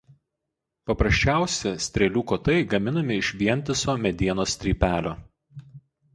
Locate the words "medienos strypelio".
4.09-5.15